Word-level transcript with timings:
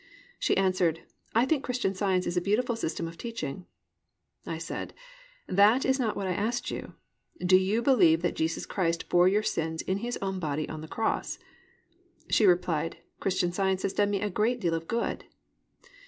She 0.39 0.57
answered: 0.57 1.01
"I 1.35 1.45
think 1.45 1.63
Christian 1.63 1.93
Science 1.93 2.25
is 2.25 2.35
a 2.35 2.41
beautiful 2.41 2.75
system 2.75 3.07
of 3.07 3.19
teaching." 3.19 3.67
I 4.47 4.57
said: 4.57 4.95
"That 5.45 5.85
is 5.85 5.99
not 5.99 6.15
what 6.15 6.25
I 6.25 6.33
asked 6.33 6.71
you. 6.71 6.95
Do 7.39 7.55
you 7.55 7.83
believe 7.83 8.23
that 8.23 8.35
Jesus 8.35 8.65
Christ 8.65 9.09
bore 9.09 9.27
your 9.27 9.43
sins 9.43 9.83
in 9.83 9.97
His 9.99 10.17
own 10.19 10.39
body 10.39 10.67
on 10.67 10.81
the 10.81 10.87
cross?" 10.87 11.37
She 12.31 12.47
replied: 12.47 12.97
"Christian 13.19 13.51
Science 13.51 13.83
has 13.83 13.93
done 13.93 14.09
me 14.09 14.21
a 14.21 14.29
great 14.31 14.59
deal 14.59 14.73
of 14.73 14.87
good." 14.87 15.25